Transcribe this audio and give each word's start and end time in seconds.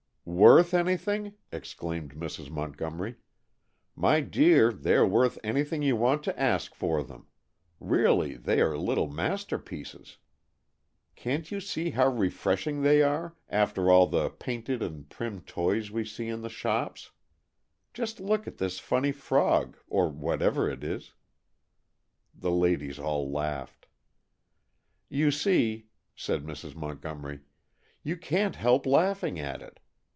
"Worth 0.23 0.73
anything?" 0.75 1.33
exclaimed 1.51 2.13
Mrs. 2.13 2.51
Montgomery. 2.51 3.15
"My 3.95 4.21
dear, 4.21 4.71
they 4.71 4.93
are 4.93 5.05
worth 5.05 5.39
anything 5.43 5.81
you 5.81 5.95
want 5.95 6.21
to 6.23 6.39
ask 6.39 6.75
for 6.75 7.01
them. 7.03 7.25
Really, 7.79 8.35
they 8.37 8.61
are 8.61 8.77
little 8.77 9.07
masterpieces. 9.09 10.19
Can't 11.15 11.49
you 11.51 11.59
see 11.59 11.89
how 11.89 12.07
refreshing 12.07 12.83
they 12.83 13.01
are, 13.01 13.35
after 13.49 13.89
all 13.89 14.05
the 14.05 14.29
painted 14.29 14.83
and 14.83 15.09
prim 15.09 15.41
toys 15.41 15.89
we 15.89 16.05
see 16.05 16.27
in 16.27 16.41
the 16.43 16.49
shops? 16.49 17.11
Just 17.91 18.19
look 18.19 18.47
at 18.47 18.59
this 18.59 18.77
funny 18.77 19.11
frog, 19.11 19.75
or 19.87 20.07
whatever 20.07 20.69
it 20.69 20.83
is." 20.83 21.13
The 22.35 22.51
ladies 22.51 22.99
all 22.99 23.29
laughed. 23.31 23.87
"You 25.09 25.31
see," 25.31 25.87
said 26.15 26.43
Mrs. 26.45 26.75
Montgomery, 26.75 27.39
"you 28.03 28.15
can't 28.15 28.55
help 28.55 28.85
laughing 28.85 29.39
at 29.39 29.63
it. 29.63 29.79